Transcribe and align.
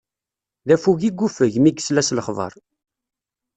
D 0.67 0.69
affug 0.75 1.01
i 1.09 1.11
yuffeg, 1.19 1.53
mi 1.59 1.71
yesla 1.71 2.01
s 2.07 2.09
lexbaṛ. 2.17 2.53